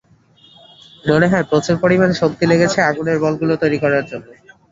মনে 1.03 1.27
হয় 1.27 1.45
প্রচুর 1.49 1.75
পরিমাণ 1.83 2.09
শক্তি 2.21 2.43
লেগেছে, 2.51 2.79
আগুনের 2.89 3.17
বলগুলো 3.25 3.53
তৈরি 3.61 3.77
করার 3.83 4.03
জন্য। 4.09 4.27